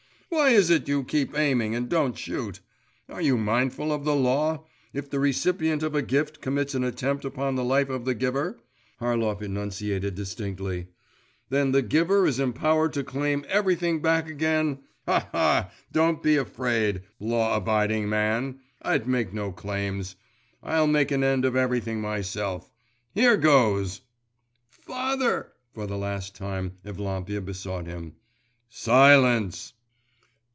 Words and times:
'Why 0.33 0.51
is 0.51 0.69
it 0.69 0.87
you 0.87 1.03
keep 1.03 1.37
aiming 1.37 1.75
and 1.75 1.89
don't 1.89 2.17
shoot? 2.17 2.61
Are 3.09 3.19
you 3.21 3.37
mindful 3.37 3.91
of 3.91 4.05
the 4.05 4.15
law; 4.15 4.65
if 4.93 5.09
the 5.09 5.19
recipient 5.19 5.83
of 5.83 5.93
a 5.93 6.01
gift 6.01 6.39
commits 6.39 6.73
an 6.73 6.85
attempt 6.85 7.25
upon 7.25 7.55
the 7.55 7.65
life 7.65 7.89
of 7.89 8.05
the 8.05 8.13
giver,' 8.15 8.57
Harlov 9.01 9.41
enunciated 9.41 10.15
distinctly, 10.15 10.87
'then 11.49 11.73
the 11.73 11.81
giver 11.81 12.25
is 12.25 12.39
empowered 12.39 12.93
to 12.93 13.03
claim 13.03 13.43
everything 13.49 14.01
back 14.01 14.29
again? 14.29 14.79
Ha, 15.05 15.27
ha! 15.33 15.69
don't 15.91 16.23
be 16.23 16.37
afraid, 16.37 17.01
law 17.19 17.57
abiding 17.57 18.07
man! 18.07 18.61
I'd 18.81 19.05
make 19.07 19.33
no 19.33 19.51
claims. 19.51 20.15
I'll 20.63 20.87
make 20.87 21.11
an 21.11 21.25
end 21.25 21.43
of 21.43 21.57
everything 21.57 21.99
myself.… 21.99 22.71
Here 23.13 23.35
goes!' 23.35 23.99
'Father!' 24.69 25.51
for 25.73 25.85
the 25.87 25.97
last 25.97 26.35
time 26.37 26.77
Evlampia 26.85 27.41
besought 27.41 27.85
him. 27.85 28.13
'Silence! 28.69 29.73